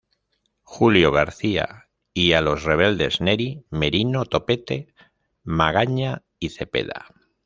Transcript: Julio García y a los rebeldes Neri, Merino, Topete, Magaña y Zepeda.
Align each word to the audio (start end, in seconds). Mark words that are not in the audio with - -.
Julio 0.63 1.11
García 1.11 1.87
y 2.15 2.31
a 2.31 2.41
los 2.41 2.63
rebeldes 2.63 3.21
Neri, 3.21 3.67
Merino, 3.69 4.25
Topete, 4.25 4.95
Magaña 5.43 6.23
y 6.39 6.49
Zepeda. 6.49 7.13